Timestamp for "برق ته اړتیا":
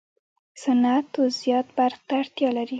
1.77-2.49